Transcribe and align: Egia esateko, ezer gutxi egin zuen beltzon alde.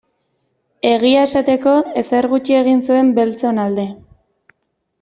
Egia 0.91 1.25
esateko, 1.27 1.75
ezer 2.03 2.29
gutxi 2.33 2.57
egin 2.63 2.81
zuen 2.89 3.15
beltzon 3.21 3.63
alde. 3.69 3.87